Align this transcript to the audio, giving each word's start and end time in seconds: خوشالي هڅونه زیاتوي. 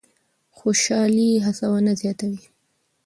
خوشالي 0.57 1.27
هڅونه 1.45 1.91
زیاتوي. 2.01 2.43